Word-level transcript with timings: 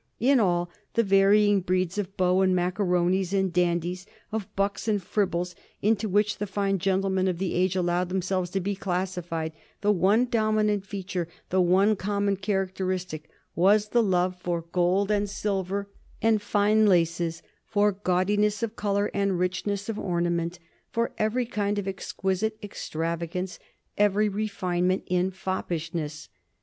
In 0.19 0.39
all 0.39 0.67
the 0.95 1.03
varying 1.03 1.59
breeds 1.61 1.99
of 1.99 2.17
beaux 2.17 2.41
and 2.41 2.55
macaronis 2.55 3.33
and 3.33 3.53
dandies, 3.53 4.07
of 4.31 4.47
bucks 4.55 4.87
and 4.87 4.99
fribbles, 4.99 5.53
into 5.83 6.09
which 6.09 6.39
the 6.39 6.47
fine 6.47 6.79
gentlemen 6.79 7.27
of 7.27 7.37
the 7.37 7.53
age 7.53 7.75
allowed 7.75 8.09
themselves 8.09 8.49
to 8.49 8.59
be 8.59 8.73
classified, 8.73 9.53
the 9.81 9.91
one 9.91 10.25
dominant 10.25 10.87
feature, 10.87 11.27
the 11.51 11.61
one 11.61 11.95
common 11.95 12.35
characteristic, 12.35 13.29
was 13.53 13.89
the 13.89 14.01
love 14.01 14.35
for 14.41 14.63
gold 14.71 15.11
and 15.11 15.29
silver 15.29 15.87
and 16.19 16.41
fine 16.41 16.87
laces, 16.87 17.43
for 17.67 17.91
gaudiness 17.91 18.63
of 18.63 18.75
color 18.75 19.11
and 19.13 19.37
richness 19.37 19.87
of 19.87 19.99
ornament, 19.99 20.57
for 20.89 21.11
every 21.19 21.45
kind 21.45 21.77
of 21.77 21.87
exquisite 21.87 22.57
extravagance, 22.63 23.59
every 23.99 24.27
refinement 24.27 25.03
in 25.05 25.29
foppishness. 25.29 26.27